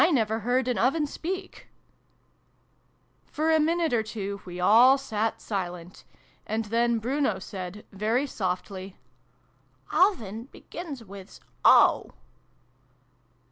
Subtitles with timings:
[0.11, 1.67] never heard an Oven speak!"
[3.31, 6.05] For a minute or two we all sat silent;
[6.47, 8.97] and then Bruno said, very softly,"
[9.93, 11.93] Oven begins wiz' O'."